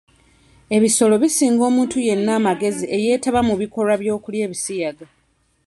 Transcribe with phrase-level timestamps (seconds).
[0.77, 5.05] Ebisolo bisinga omuntu yenna amagezi eyeetaba mu bikolwa by'okulya ebisiyaga.